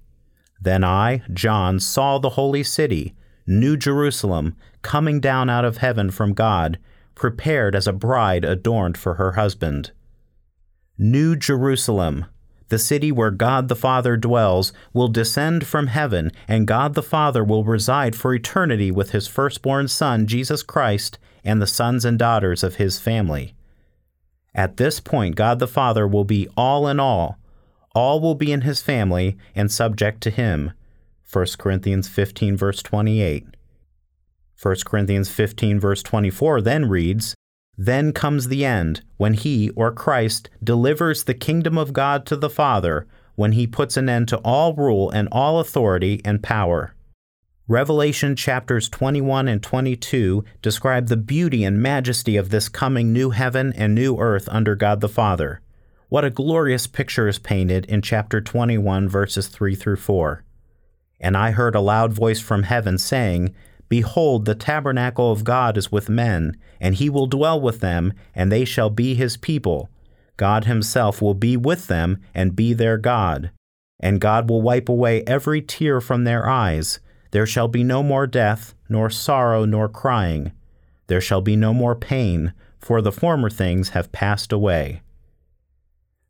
Then 0.61 0.83
I, 0.83 1.21
John, 1.31 1.79
saw 1.79 2.17
the 2.17 2.31
holy 2.31 2.63
city, 2.63 3.15
New 3.45 3.77
Jerusalem, 3.77 4.55
coming 4.81 5.19
down 5.19 5.49
out 5.49 5.65
of 5.65 5.77
heaven 5.77 6.11
from 6.11 6.33
God, 6.33 6.79
prepared 7.15 7.75
as 7.75 7.87
a 7.87 7.93
bride 7.93 8.43
adorned 8.43 8.97
for 8.97 9.15
her 9.15 9.33
husband. 9.33 9.91
New 10.97 11.35
Jerusalem, 11.35 12.25
the 12.69 12.79
city 12.79 13.11
where 13.11 13.31
God 13.31 13.67
the 13.67 13.75
Father 13.75 14.17
dwells, 14.17 14.73
will 14.93 15.07
descend 15.07 15.65
from 15.65 15.87
heaven, 15.87 16.31
and 16.47 16.67
God 16.67 16.95
the 16.95 17.03
Father 17.03 17.43
will 17.43 17.63
reside 17.63 18.15
for 18.15 18.33
eternity 18.33 18.91
with 18.91 19.11
his 19.11 19.27
firstborn 19.27 19.87
Son, 19.87 20.27
Jesus 20.27 20.63
Christ, 20.63 21.17
and 21.43 21.61
the 21.61 21.67
sons 21.67 22.03
and 22.03 22.19
daughters 22.19 22.63
of 22.63 22.75
his 22.75 22.99
family. 22.99 23.55
At 24.53 24.77
this 24.77 24.99
point, 24.99 25.35
God 25.35 25.59
the 25.59 25.67
Father 25.67 26.07
will 26.07 26.25
be 26.25 26.49
all 26.57 26.87
in 26.87 26.99
all. 26.99 27.37
All 27.97 28.19
will 28.19 28.35
be 28.35 28.51
in 28.51 28.61
his 28.61 28.79
family 28.79 29.39
and 29.55 29.71
subject 29.71 30.21
to 30.21 30.29
him. 30.29 30.71
1 31.33 31.47
Corinthians 31.57 32.07
15, 32.07 32.55
verse 32.55 32.83
28. 32.83 33.47
1 34.61 34.75
Corinthians 34.85 35.31
15, 35.31 35.79
verse 35.79 36.03
24 36.03 36.61
then 36.61 36.87
reads, 36.87 37.33
Then 37.75 38.13
comes 38.13 38.49
the 38.49 38.63
end, 38.63 39.01
when 39.17 39.33
he, 39.33 39.71
or 39.71 39.91
Christ, 39.91 40.47
delivers 40.63 41.23
the 41.23 41.33
kingdom 41.33 41.75
of 41.75 41.91
God 41.91 42.27
to 42.27 42.35
the 42.35 42.51
Father, 42.51 43.07
when 43.33 43.53
he 43.53 43.65
puts 43.65 43.97
an 43.97 44.09
end 44.09 44.27
to 44.27 44.37
all 44.45 44.75
rule 44.75 45.09
and 45.09 45.27
all 45.31 45.59
authority 45.59 46.21
and 46.23 46.43
power. 46.43 46.93
Revelation 47.67 48.35
chapters 48.35 48.89
21 48.89 49.47
and 49.47 49.63
22 49.63 50.45
describe 50.61 51.07
the 51.07 51.17
beauty 51.17 51.63
and 51.63 51.81
majesty 51.81 52.37
of 52.37 52.51
this 52.51 52.69
coming 52.69 53.11
new 53.11 53.31
heaven 53.31 53.73
and 53.73 53.95
new 53.95 54.19
earth 54.19 54.47
under 54.51 54.75
God 54.75 55.01
the 55.01 55.09
Father. 55.09 55.61
What 56.09 56.23
a 56.23 56.29
glorious 56.29 56.87
picture 56.87 57.27
is 57.27 57.37
painted 57.37 57.85
in 57.85 58.01
chapter 58.01 58.39
21, 58.39 59.09
verses 59.09 59.47
3 59.47 59.75
through 59.75 59.97
4. 59.97 60.43
And 61.19 61.35
I 61.35 61.51
heard 61.51 61.75
a 61.75 61.81
loud 61.81 62.13
voice 62.13 62.39
from 62.39 62.63
heaven 62.63 62.97
saying, 62.97 63.53
Behold, 63.89 64.45
the 64.45 64.55
tabernacle 64.55 65.31
of 65.31 65.43
God 65.43 65.77
is 65.77 65.91
with 65.91 66.07
men, 66.07 66.55
and 66.79 66.95
he 66.95 67.09
will 67.09 67.27
dwell 67.27 67.59
with 67.59 67.81
them, 67.81 68.13
and 68.33 68.51
they 68.51 68.63
shall 68.63 68.89
be 68.89 69.15
his 69.15 69.35
people. 69.35 69.89
God 70.37 70.65
himself 70.65 71.21
will 71.21 71.33
be 71.33 71.57
with 71.57 71.87
them 71.87 72.21
and 72.33 72.55
be 72.55 72.73
their 72.73 72.97
God. 72.97 73.51
And 73.99 74.21
God 74.21 74.49
will 74.49 74.61
wipe 74.61 74.87
away 74.87 75.23
every 75.25 75.61
tear 75.61 75.99
from 75.99 76.23
their 76.23 76.47
eyes 76.47 76.99
there 77.31 77.45
shall 77.45 77.67
be 77.67 77.83
no 77.83 78.03
more 78.03 78.27
death, 78.27 78.73
nor 78.89 79.09
sorrow, 79.09 79.65
nor 79.65 79.89
crying. 79.89 80.53
There 81.07 81.21
shall 81.21 81.41
be 81.41 81.55
no 81.55 81.73
more 81.73 81.95
pain, 81.95 82.53
for 82.79 83.01
the 83.01 83.11
former 83.11 83.49
things 83.49 83.89
have 83.89 84.11
passed 84.11 84.53
away. 84.53 85.01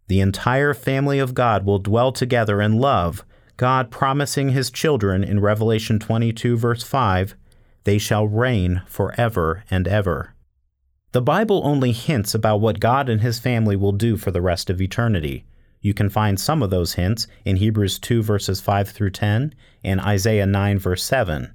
The 0.07 0.21
entire 0.21 0.73
family 0.73 1.19
of 1.19 1.33
God 1.33 1.65
will 1.65 1.79
dwell 1.79 2.11
together 2.11 2.61
in 2.61 2.79
love, 2.79 3.25
God 3.57 3.91
promising 3.91 4.49
his 4.49 4.71
children 4.71 5.23
in 5.23 5.39
Revelation 5.39 5.99
22, 5.99 6.57
verse 6.57 6.83
5, 6.83 7.35
they 7.83 7.97
shall 7.97 8.27
reign 8.27 8.83
forever 8.85 9.63
and 9.69 9.87
ever. 9.87 10.33
The 11.13 11.21
Bible 11.21 11.61
only 11.63 11.91
hints 11.91 12.35
about 12.35 12.61
what 12.61 12.79
God 12.79 13.09
and 13.09 13.21
his 13.21 13.39
family 13.39 13.75
will 13.75 13.93
do 13.93 14.17
for 14.17 14.29
the 14.29 14.41
rest 14.41 14.69
of 14.69 14.81
eternity. 14.81 15.45
You 15.81 15.93
can 15.93 16.09
find 16.09 16.39
some 16.39 16.61
of 16.61 16.69
those 16.69 16.93
hints 16.93 17.27
in 17.45 17.55
Hebrews 17.57 17.99
2 17.99 18.21
verses 18.21 18.61
5 18.61 18.89
through 18.89 19.11
10 19.11 19.55
and 19.83 20.01
Isaiah 20.01 20.45
9 20.45 20.79
verse 20.79 21.03
7. 21.03 21.53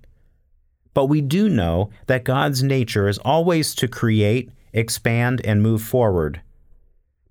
But 0.95 1.07
we 1.07 1.21
do 1.21 1.49
know 1.49 1.91
that 2.07 2.25
God's 2.25 2.63
nature 2.63 3.09
is 3.09 3.19
always 3.19 3.75
to 3.77 3.89
create, 3.89 4.51
expand, 4.73 5.41
and 5.45 5.63
move 5.63 5.83
forward. 5.83 6.41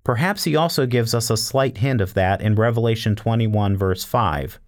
Perhaps 0.04 0.44
he 0.44 0.56
also 0.56 0.86
gives 0.86 1.14
us 1.14 1.30
a 1.30 1.36
slight 1.36 1.78
hint 1.78 2.00
of 2.00 2.14
that 2.14 2.40
in 2.40 2.54
Revelation 2.54 3.14
21 3.14 3.76
verse 3.76 4.04
5. 4.04 4.58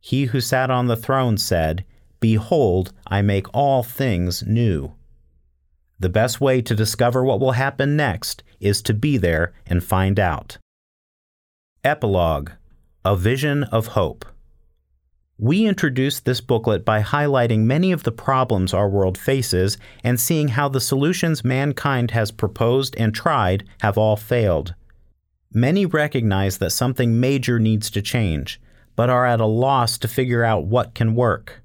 He 0.00 0.26
who 0.26 0.40
sat 0.40 0.70
on 0.70 0.86
the 0.86 0.96
throne 0.96 1.36
said, 1.36 1.84
Behold, 2.20 2.92
I 3.06 3.22
make 3.22 3.46
all 3.54 3.82
things 3.82 4.42
new. 4.42 4.94
The 5.98 6.08
best 6.08 6.40
way 6.40 6.62
to 6.62 6.74
discover 6.74 7.22
what 7.22 7.38
will 7.38 7.52
happen 7.52 7.96
next 7.96 8.42
is 8.60 8.82
to 8.82 8.94
be 8.94 9.18
there 9.18 9.52
and 9.66 9.84
find 9.84 10.18
out. 10.18 10.58
Epilogue 11.84 12.50
A 13.04 13.16
Vision 13.16 13.64
of 13.64 13.88
Hope. 13.88 14.24
We 15.42 15.66
introduced 15.66 16.24
this 16.24 16.40
booklet 16.40 16.84
by 16.84 17.02
highlighting 17.02 17.64
many 17.64 17.90
of 17.90 18.04
the 18.04 18.12
problems 18.12 18.72
our 18.72 18.88
world 18.88 19.18
faces 19.18 19.76
and 20.04 20.20
seeing 20.20 20.46
how 20.46 20.68
the 20.68 20.80
solutions 20.80 21.42
mankind 21.42 22.12
has 22.12 22.30
proposed 22.30 22.94
and 22.96 23.12
tried 23.12 23.64
have 23.80 23.98
all 23.98 24.14
failed. 24.14 24.76
Many 25.52 25.84
recognize 25.84 26.58
that 26.58 26.70
something 26.70 27.18
major 27.18 27.58
needs 27.58 27.90
to 27.90 28.00
change, 28.00 28.60
but 28.94 29.10
are 29.10 29.26
at 29.26 29.40
a 29.40 29.44
loss 29.46 29.98
to 29.98 30.06
figure 30.06 30.44
out 30.44 30.66
what 30.66 30.94
can 30.94 31.16
work. 31.16 31.60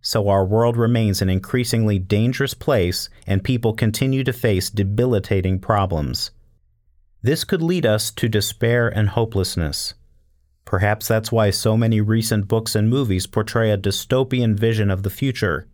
So 0.00 0.28
our 0.28 0.44
world 0.44 0.76
remains 0.76 1.22
an 1.22 1.30
increasingly 1.30 2.00
dangerous 2.00 2.54
place 2.54 3.08
and 3.24 3.44
people 3.44 3.72
continue 3.72 4.24
to 4.24 4.32
face 4.32 4.68
debilitating 4.68 5.60
problems. 5.60 6.32
This 7.22 7.44
could 7.44 7.62
lead 7.62 7.86
us 7.86 8.10
to 8.10 8.28
despair 8.28 8.88
and 8.88 9.10
hopelessness. 9.10 9.94
Perhaps 10.66 11.08
that's 11.08 11.32
why 11.32 11.48
so 11.50 11.76
many 11.76 12.00
recent 12.02 12.48
books 12.48 12.74
and 12.74 12.90
movies 12.90 13.26
portray 13.26 13.70
a 13.70 13.78
dystopian 13.78 14.58
vision 14.58 14.90
of 14.90 15.04
the 15.04 15.10
future. 15.10 15.66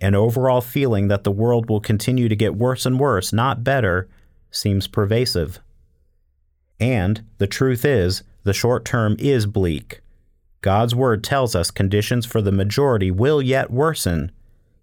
An 0.00 0.14
overall 0.14 0.60
feeling 0.60 1.08
that 1.08 1.24
the 1.24 1.32
world 1.32 1.68
will 1.68 1.80
continue 1.80 2.28
to 2.28 2.36
get 2.36 2.54
worse 2.54 2.86
and 2.86 3.00
worse, 3.00 3.32
not 3.32 3.64
better, 3.64 4.08
seems 4.50 4.86
pervasive. 4.86 5.58
And 6.78 7.24
the 7.38 7.46
truth 7.46 7.84
is, 7.84 8.22
the 8.44 8.52
short 8.52 8.84
term 8.84 9.16
is 9.18 9.46
bleak. 9.46 10.02
God's 10.60 10.94
Word 10.94 11.24
tells 11.24 11.54
us 11.54 11.70
conditions 11.70 12.26
for 12.26 12.42
the 12.42 12.52
majority 12.52 13.10
will 13.10 13.40
yet 13.40 13.70
worsen, 13.70 14.30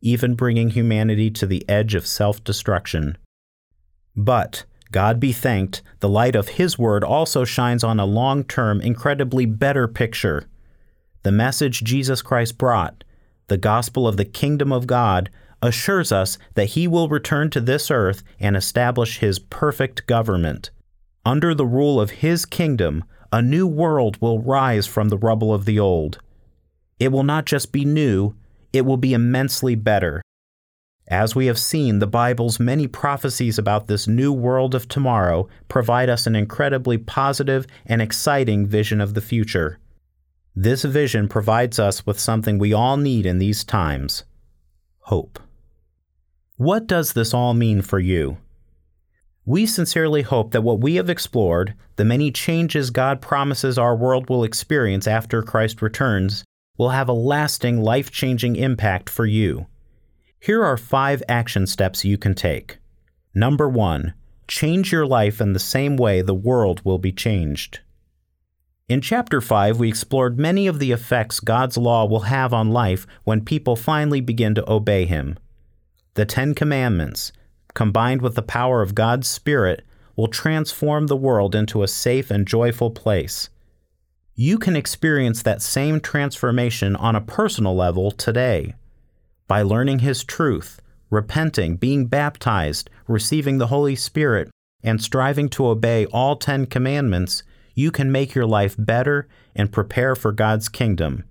even 0.01 0.35
bringing 0.35 0.71
humanity 0.71 1.29
to 1.31 1.45
the 1.45 1.67
edge 1.69 1.95
of 1.95 2.07
self 2.07 2.43
destruction. 2.43 3.17
But 4.15 4.65
God 4.95 5.19
be 5.19 5.33
thanked, 5.33 5.81
the 5.99 6.07
light 6.07 6.37
of 6.37 6.47
His 6.47 6.79
Word 6.79 7.03
also 7.03 7.43
shines 7.43 7.83
on 7.83 7.99
a 7.99 8.05
long 8.05 8.45
term, 8.45 8.79
incredibly 8.79 9.45
better 9.45 9.89
picture. 9.89 10.47
The 11.23 11.33
message 11.33 11.83
Jesus 11.83 12.21
Christ 12.21 12.57
brought, 12.57 13.03
the 13.47 13.57
gospel 13.57 14.07
of 14.07 14.15
the 14.15 14.23
kingdom 14.23 14.71
of 14.71 14.87
God, 14.87 15.29
assures 15.61 16.13
us 16.13 16.37
that 16.53 16.67
He 16.67 16.87
will 16.87 17.09
return 17.09 17.49
to 17.49 17.59
this 17.59 17.91
earth 17.91 18.23
and 18.39 18.55
establish 18.55 19.17
His 19.17 19.37
perfect 19.37 20.07
government. 20.07 20.71
Under 21.25 21.53
the 21.53 21.65
rule 21.65 21.99
of 21.99 22.11
His 22.11 22.45
kingdom, 22.45 23.03
a 23.33 23.41
new 23.41 23.67
world 23.67 24.21
will 24.21 24.39
rise 24.39 24.87
from 24.87 25.09
the 25.09 25.17
rubble 25.17 25.53
of 25.53 25.65
the 25.65 25.77
old. 25.77 26.19
It 27.01 27.11
will 27.11 27.23
not 27.23 27.43
just 27.43 27.73
be 27.73 27.83
new, 27.83 28.33
it 28.71 28.85
will 28.85 28.95
be 28.95 29.11
immensely 29.11 29.75
better. 29.75 30.21
As 31.07 31.35
we 31.35 31.45
have 31.45 31.59
seen, 31.59 31.99
the 31.99 32.07
Bible's 32.07 32.59
many 32.59 32.87
prophecies 32.87 33.59
about 33.59 33.87
this 33.87 34.07
new 34.07 34.33
world 34.33 34.73
of 34.73 34.87
tomorrow 34.87 35.47
provide 35.67 36.09
us 36.09 36.25
an 36.25 36.35
incredibly 36.35 36.97
positive 36.97 37.67
and 37.85 38.01
exciting 38.01 38.65
vision 38.65 38.99
of 38.99 39.13
the 39.13 39.21
future. 39.21 39.79
This 40.55 40.83
vision 40.83 41.27
provides 41.27 41.77
us 41.77 42.05
with 42.07 42.19
something 42.19 42.57
we 42.57 42.73
all 42.73 42.97
need 42.97 43.25
in 43.25 43.37
these 43.37 43.63
times 43.63 44.23
hope. 45.01 45.37
What 46.55 46.87
does 46.87 47.13
this 47.13 47.33
all 47.33 47.53
mean 47.53 47.83
for 47.83 47.99
you? 47.99 48.37
We 49.45 49.67
sincerely 49.67 50.23
hope 50.23 50.51
that 50.51 50.63
what 50.63 50.79
we 50.79 50.95
have 50.95 51.11
explored, 51.11 51.75
the 51.97 52.05
many 52.05 52.31
changes 52.31 52.89
God 52.89 53.21
promises 53.21 53.77
our 53.77 53.95
world 53.95 54.27
will 54.27 54.43
experience 54.43 55.05
after 55.05 55.43
Christ 55.43 55.83
returns, 55.83 56.43
will 56.79 56.89
have 56.89 57.07
a 57.07 57.13
lasting, 57.13 57.81
life 57.81 58.09
changing 58.09 58.55
impact 58.55 59.07
for 59.07 59.27
you. 59.27 59.67
Here 60.45 60.63
are 60.63 60.77
five 60.77 61.23
action 61.27 61.65
steps 61.65 62.05
you 62.05 62.19
can 62.19 62.35
take. 62.35 62.77
Number 63.33 63.67
one, 63.67 64.13
change 64.47 64.91
your 64.91 65.07
life 65.07 65.41
in 65.41 65.53
the 65.53 65.59
same 65.59 65.97
way 65.97 66.21
the 66.21 66.35
world 66.35 66.83
will 66.85 66.99
be 66.99 67.11
changed. 67.11 67.79
In 68.87 69.01
Chapter 69.01 69.41
5, 69.41 69.79
we 69.79 69.89
explored 69.89 70.37
many 70.37 70.67
of 70.67 70.77
the 70.77 70.91
effects 70.91 71.39
God's 71.39 71.77
law 71.77 72.05
will 72.05 72.29
have 72.29 72.53
on 72.53 72.69
life 72.69 73.07
when 73.23 73.43
people 73.43 73.75
finally 73.75 74.21
begin 74.21 74.53
to 74.53 74.71
obey 74.71 75.05
Him. 75.05 75.39
The 76.13 76.27
Ten 76.27 76.53
Commandments, 76.53 77.31
combined 77.73 78.21
with 78.21 78.35
the 78.35 78.43
power 78.43 78.83
of 78.83 78.93
God's 78.93 79.27
Spirit, 79.27 79.83
will 80.15 80.27
transform 80.27 81.07
the 81.07 81.17
world 81.17 81.55
into 81.55 81.81
a 81.81 81.87
safe 81.87 82.29
and 82.29 82.47
joyful 82.47 82.91
place. 82.91 83.49
You 84.35 84.59
can 84.59 84.75
experience 84.75 85.41
that 85.41 85.63
same 85.63 85.99
transformation 85.99 86.95
on 86.95 87.15
a 87.15 87.21
personal 87.21 87.75
level 87.75 88.11
today 88.11 88.75
by 89.47 89.61
learning 89.61 89.99
His 89.99 90.23
truth, 90.23 90.79
repenting, 91.09 91.75
being 91.77 92.07
baptized, 92.07 92.89
receiving 93.07 93.57
the 93.57 93.67
Holy 93.67 93.95
Spirit, 93.95 94.49
and 94.83 95.01
striving 95.01 95.49
to 95.49 95.67
obey 95.67 96.05
all 96.07 96.35
Ten 96.35 96.65
Commandments, 96.65 97.43
you 97.73 97.91
can 97.91 98.11
make 98.11 98.33
your 98.33 98.45
life 98.45 98.75
better 98.77 99.27
and 99.55 99.71
prepare 99.71 100.15
for 100.15 100.31
God's 100.31 100.69
kingdom. 100.69 101.23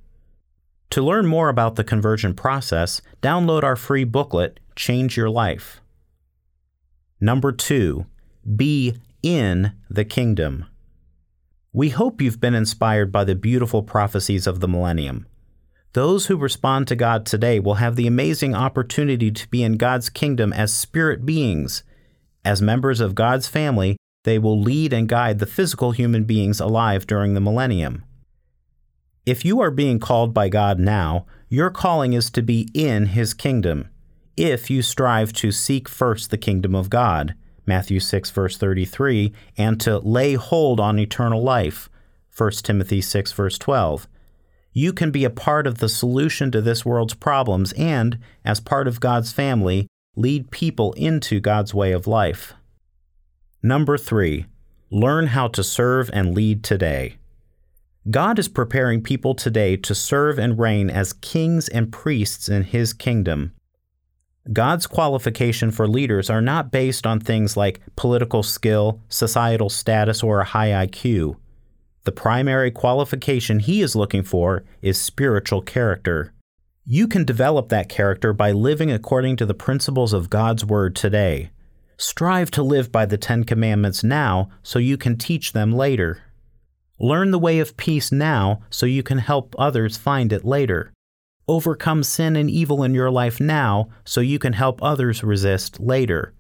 To 0.90 1.02
learn 1.02 1.26
more 1.26 1.48
about 1.48 1.76
the 1.76 1.84
conversion 1.84 2.34
process, 2.34 3.00
download 3.22 3.62
our 3.62 3.76
free 3.76 4.04
booklet, 4.04 4.60
Change 4.76 5.16
Your 5.16 5.30
Life. 5.30 5.80
Number 7.20 7.52
two, 7.52 8.06
be 8.56 8.94
in 9.22 9.72
the 9.88 10.04
kingdom. 10.04 10.66
We 11.72 11.88
hope 11.88 12.20
you've 12.20 12.40
been 12.40 12.54
inspired 12.54 13.10
by 13.10 13.24
the 13.24 13.34
beautiful 13.34 13.82
prophecies 13.82 14.46
of 14.46 14.60
the 14.60 14.68
millennium. 14.68 15.26
Those 15.94 16.26
who 16.26 16.36
respond 16.36 16.88
to 16.88 16.96
God 16.96 17.24
today 17.24 17.60
will 17.60 17.74
have 17.74 17.94
the 17.94 18.08
amazing 18.08 18.52
opportunity 18.52 19.30
to 19.30 19.48
be 19.48 19.62
in 19.62 19.76
God's 19.76 20.10
kingdom 20.10 20.52
as 20.52 20.74
spirit 20.74 21.24
beings. 21.24 21.84
As 22.44 22.60
members 22.60 22.98
of 22.98 23.14
God's 23.14 23.46
family, 23.46 23.96
they 24.24 24.36
will 24.40 24.60
lead 24.60 24.92
and 24.92 25.08
guide 25.08 25.38
the 25.38 25.46
physical 25.46 25.92
human 25.92 26.24
beings 26.24 26.58
alive 26.58 27.06
during 27.06 27.34
the 27.34 27.40
millennium. 27.40 28.02
If 29.24 29.44
you 29.44 29.60
are 29.60 29.70
being 29.70 30.00
called 30.00 30.34
by 30.34 30.48
God 30.48 30.80
now, 30.80 31.26
your 31.48 31.70
calling 31.70 32.12
is 32.12 32.28
to 32.30 32.42
be 32.42 32.68
in 32.74 33.06
His 33.06 33.32
kingdom. 33.32 33.88
If 34.36 34.68
you 34.68 34.82
strive 34.82 35.32
to 35.34 35.52
seek 35.52 35.88
first 35.88 36.30
the 36.30 36.36
kingdom 36.36 36.74
of 36.74 36.90
God, 36.90 37.36
Matthew 37.66 38.00
6, 38.00 38.30
verse 38.30 38.56
33, 38.56 39.32
and 39.56 39.80
to 39.82 39.98
lay 39.98 40.34
hold 40.34 40.80
on 40.80 40.98
eternal 40.98 41.40
life, 41.40 41.88
1 42.36 42.50
Timothy 42.64 43.00
6, 43.00 43.30
verse 43.30 43.58
12, 43.58 44.08
you 44.74 44.92
can 44.92 45.12
be 45.12 45.24
a 45.24 45.30
part 45.30 45.66
of 45.66 45.78
the 45.78 45.88
solution 45.88 46.50
to 46.50 46.60
this 46.60 46.84
world's 46.84 47.14
problems 47.14 47.72
and, 47.74 48.18
as 48.44 48.58
part 48.58 48.88
of 48.88 49.00
God's 49.00 49.32
family, 49.32 49.86
lead 50.16 50.50
people 50.50 50.92
into 50.94 51.40
God's 51.40 51.72
way 51.72 51.92
of 51.92 52.08
life. 52.08 52.52
Number 53.62 53.96
three, 53.96 54.46
learn 54.90 55.28
how 55.28 55.48
to 55.48 55.62
serve 55.62 56.10
and 56.12 56.34
lead 56.34 56.64
today. 56.64 57.16
God 58.10 58.38
is 58.38 58.48
preparing 58.48 59.00
people 59.00 59.34
today 59.34 59.76
to 59.76 59.94
serve 59.94 60.38
and 60.38 60.58
reign 60.58 60.90
as 60.90 61.14
kings 61.14 61.68
and 61.68 61.92
priests 61.92 62.48
in 62.48 62.64
His 62.64 62.92
kingdom. 62.92 63.52
God's 64.52 64.86
qualification 64.86 65.70
for 65.70 65.88
leaders 65.88 66.28
are 66.28 66.42
not 66.42 66.70
based 66.70 67.06
on 67.06 67.20
things 67.20 67.56
like 67.56 67.80
political 67.96 68.42
skill, 68.42 69.00
societal 69.08 69.70
status, 69.70 70.22
or 70.22 70.40
a 70.40 70.44
high 70.44 70.86
IQ. 70.86 71.36
The 72.04 72.12
primary 72.12 72.70
qualification 72.70 73.60
he 73.60 73.80
is 73.80 73.96
looking 73.96 74.22
for 74.22 74.64
is 74.82 75.00
spiritual 75.00 75.62
character. 75.62 76.34
You 76.84 77.08
can 77.08 77.24
develop 77.24 77.70
that 77.70 77.88
character 77.88 78.34
by 78.34 78.52
living 78.52 78.92
according 78.92 79.36
to 79.36 79.46
the 79.46 79.54
principles 79.54 80.12
of 80.12 80.28
God's 80.28 80.66
Word 80.66 80.94
today. 80.94 81.50
Strive 81.96 82.50
to 82.52 82.62
live 82.62 82.92
by 82.92 83.06
the 83.06 83.16
Ten 83.16 83.44
Commandments 83.44 84.04
now 84.04 84.50
so 84.62 84.78
you 84.78 84.98
can 84.98 85.16
teach 85.16 85.54
them 85.54 85.72
later. 85.72 86.20
Learn 86.98 87.30
the 87.30 87.38
way 87.38 87.58
of 87.58 87.76
peace 87.78 88.12
now 88.12 88.60
so 88.68 88.84
you 88.84 89.02
can 89.02 89.18
help 89.18 89.54
others 89.58 89.96
find 89.96 90.30
it 90.30 90.44
later. 90.44 90.92
Overcome 91.48 92.02
sin 92.02 92.36
and 92.36 92.50
evil 92.50 92.82
in 92.82 92.92
your 92.92 93.10
life 93.10 93.40
now 93.40 93.88
so 94.04 94.20
you 94.20 94.38
can 94.38 94.52
help 94.52 94.82
others 94.82 95.24
resist 95.24 95.80
later. 95.80 96.34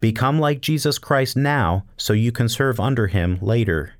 Become 0.00 0.38
like 0.38 0.60
Jesus 0.60 0.98
Christ 0.98 1.34
now 1.34 1.86
so 1.96 2.12
you 2.12 2.30
can 2.30 2.48
serve 2.48 2.78
under 2.78 3.06
him 3.06 3.38
later. 3.40 3.94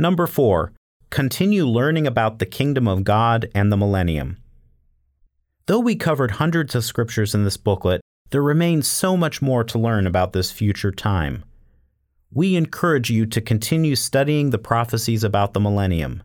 Number 0.00 0.26
four, 0.26 0.72
continue 1.10 1.66
learning 1.66 2.06
about 2.06 2.38
the 2.38 2.46
kingdom 2.46 2.88
of 2.88 3.04
God 3.04 3.50
and 3.54 3.70
the 3.70 3.76
millennium. 3.76 4.38
Though 5.66 5.80
we 5.80 5.94
covered 5.94 6.30
hundreds 6.30 6.74
of 6.74 6.86
scriptures 6.86 7.34
in 7.34 7.44
this 7.44 7.58
booklet, 7.58 8.00
there 8.30 8.42
remains 8.42 8.88
so 8.88 9.14
much 9.14 9.42
more 9.42 9.62
to 9.64 9.78
learn 9.78 10.06
about 10.06 10.32
this 10.32 10.50
future 10.50 10.90
time. 10.90 11.44
We 12.32 12.56
encourage 12.56 13.10
you 13.10 13.26
to 13.26 13.42
continue 13.42 13.94
studying 13.94 14.48
the 14.48 14.58
prophecies 14.58 15.22
about 15.22 15.52
the 15.52 15.60
millennium. 15.60 16.22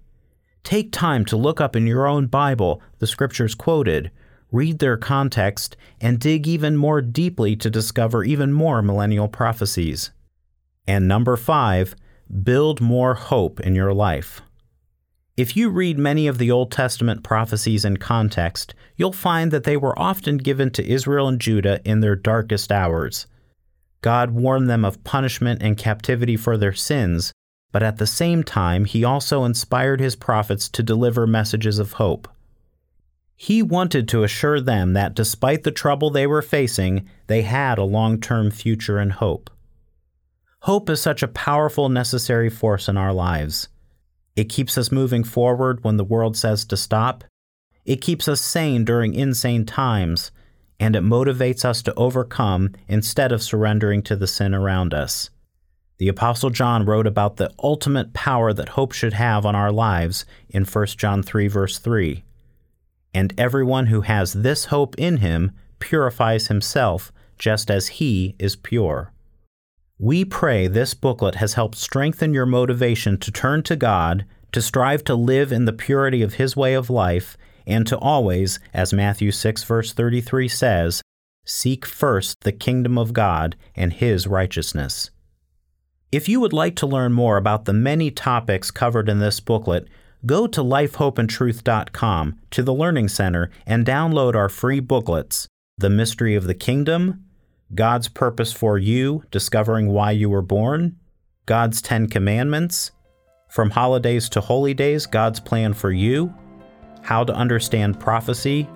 Take 0.63 0.93
time 0.93 1.25
to 1.25 1.35
look 1.35 1.59
up 1.59 1.75
in 1.75 1.85
your 1.85 2.07
own 2.07 2.27
Bible 2.27 2.81
the 2.99 3.07
scriptures 3.07 3.55
quoted, 3.55 4.09
read 4.53 4.79
their 4.79 4.95
context, 4.95 5.75
and 5.99 6.17
dig 6.17 6.47
even 6.47 6.77
more 6.77 7.01
deeply 7.01 7.57
to 7.57 7.69
discover 7.69 8.23
even 8.23 8.53
more 8.53 8.81
millennial 8.81 9.27
prophecies. 9.27 10.11
And 10.87 11.09
number 11.09 11.35
five, 11.35 11.93
build 12.43 12.81
more 12.81 13.13
hope 13.13 13.59
in 13.59 13.75
your 13.75 13.93
life. 13.93 14.41
If 15.37 15.57
you 15.57 15.69
read 15.69 15.97
many 15.97 16.27
of 16.27 16.37
the 16.37 16.49
Old 16.49 16.71
Testament 16.71 17.21
prophecies 17.21 17.83
in 17.83 17.97
context, 17.97 18.73
you'll 18.95 19.11
find 19.11 19.51
that 19.51 19.65
they 19.65 19.75
were 19.75 19.97
often 19.99 20.37
given 20.37 20.71
to 20.71 20.85
Israel 20.85 21.27
and 21.27 21.41
Judah 21.41 21.81
in 21.83 21.99
their 21.99 22.15
darkest 22.15 22.71
hours. 22.71 23.27
God 24.01 24.31
warned 24.31 24.69
them 24.69 24.85
of 24.85 25.03
punishment 25.03 25.61
and 25.61 25.77
captivity 25.77 26.37
for 26.37 26.55
their 26.55 26.73
sins, 26.73 27.33
but 27.73 27.83
at 27.83 27.97
the 27.97 28.07
same 28.07 28.43
time, 28.43 28.85
He 28.85 29.03
also 29.03 29.43
inspired 29.43 29.99
His 29.99 30.15
prophets 30.15 30.69
to 30.69 30.81
deliver 30.81 31.27
messages 31.27 31.79
of 31.79 31.93
hope. 31.93 32.29
He 33.35 33.61
wanted 33.61 34.07
to 34.07 34.23
assure 34.23 34.61
them 34.61 34.93
that 34.93 35.15
despite 35.15 35.63
the 35.63 35.71
trouble 35.71 36.09
they 36.09 36.25
were 36.25 36.41
facing, 36.41 37.09
they 37.27 37.41
had 37.41 37.77
a 37.77 37.83
long 37.83 38.21
term 38.21 38.51
future 38.51 38.99
and 38.99 39.11
hope. 39.11 39.49
Hope 40.65 40.89
is 40.89 40.99
such 40.99 41.21
a 41.21 41.27
powerful, 41.27 41.89
necessary 41.89 42.49
force 42.49 42.89
in 42.89 42.97
our 42.97 43.13
lives. 43.13 43.67
It 44.35 44.49
keeps 44.49 44.79
us 44.79 44.91
moving 44.91 45.23
forward 45.23 45.83
when 45.83 45.97
the 45.97 46.03
world 46.03 46.35
says 46.35 46.65
to 46.65 46.75
stop. 46.75 47.23
It 47.85 48.01
keeps 48.01 48.27
us 48.27 48.41
sane 48.41 48.83
during 48.83 49.13
insane 49.13 49.67
times, 49.67 50.31
and 50.79 50.95
it 50.95 51.03
motivates 51.03 51.65
us 51.65 51.83
to 51.83 51.93
overcome 51.93 52.71
instead 52.87 53.31
of 53.31 53.43
surrendering 53.43 54.01
to 54.05 54.15
the 54.15 54.25
sin 54.25 54.55
around 54.55 54.95
us. 54.95 55.29
The 55.99 56.07
Apostle 56.07 56.49
John 56.49 56.83
wrote 56.83 57.05
about 57.05 57.37
the 57.37 57.53
ultimate 57.61 58.13
power 58.13 58.51
that 58.51 58.69
hope 58.69 58.91
should 58.91 59.13
have 59.13 59.45
on 59.45 59.55
our 59.55 59.71
lives 59.71 60.25
in 60.49 60.65
1 60.65 60.85
John 60.97 61.21
3, 61.21 61.47
verse 61.47 61.77
3. 61.77 62.23
And 63.13 63.35
everyone 63.37 63.85
who 63.85 64.01
has 64.01 64.33
this 64.33 64.65
hope 64.65 64.95
in 64.97 65.17
him 65.17 65.51
purifies 65.77 66.47
himself 66.47 67.11
just 67.37 67.69
as 67.69 67.99
he 68.01 68.33
is 68.39 68.55
pure. 68.55 69.11
We 69.97 70.25
pray 70.25 70.67
this 70.67 70.93
booklet 70.93 71.35
has 71.35 71.53
helped 71.53 71.75
strengthen 71.75 72.33
your 72.33 72.45
motivation 72.45 73.17
to 73.19 73.31
turn 73.31 73.63
to 73.63 73.77
God, 73.77 74.25
to 74.51 74.61
strive 74.61 75.05
to 75.05 75.15
live 75.15 75.53
in 75.53 75.65
the 75.65 75.73
purity 75.73 76.21
of 76.21 76.33
His 76.33 76.55
way 76.55 76.73
of 76.73 76.89
life, 76.89 77.37
and 77.65 77.87
to 77.87 77.97
always, 77.97 78.59
as 78.73 78.93
Matthew 78.93 79.31
6, 79.31 79.63
verse 79.63 79.93
33 79.93 80.47
says, 80.49 81.01
seek 81.45 81.85
first 81.85 82.41
the 82.41 82.51
kingdom 82.51 82.97
of 82.97 83.13
God 83.13 83.55
and 83.75 83.93
His 83.93 84.27
righteousness. 84.27 85.11
If 86.11 86.27
you 86.27 86.39
would 86.39 86.53
like 86.53 86.75
to 86.77 86.87
learn 86.87 87.13
more 87.13 87.37
about 87.37 87.65
the 87.65 87.73
many 87.73 88.11
topics 88.11 88.71
covered 88.71 89.07
in 89.07 89.19
this 89.19 89.39
booklet, 89.39 89.87
go 90.25 90.47
to 90.47 90.61
lifehopeandtruth.com 90.61 92.39
to 92.51 92.63
the 92.63 92.73
Learning 92.73 93.07
Center 93.07 93.49
and 93.65 93.85
download 93.85 94.35
our 94.35 94.49
free 94.49 94.79
booklets 94.79 95.47
The 95.77 95.89
Mystery 95.89 96.35
of 96.35 96.45
the 96.45 96.53
Kingdom, 96.53 97.24
God's 97.75 98.07
purpose 98.07 98.53
for 98.53 98.77
you, 98.77 99.23
discovering 99.31 99.87
why 99.89 100.11
you 100.11 100.29
were 100.29 100.41
born, 100.41 100.95
God's 101.45 101.81
Ten 101.81 102.07
Commandments, 102.07 102.91
From 103.49 103.69
Holidays 103.69 104.29
to 104.29 104.41
Holy 104.41 104.73
Days, 104.73 105.05
God's 105.05 105.39
plan 105.39 105.73
for 105.73 105.91
you, 105.91 106.33
How 107.01 107.23
to 107.23 107.33
Understand 107.33 107.99
Prophecy, 107.99 108.67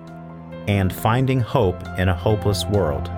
and 0.68 0.92
Finding 0.92 1.40
Hope 1.40 1.82
in 1.98 2.08
a 2.08 2.14
Hopeless 2.14 2.64
World. 2.66 3.10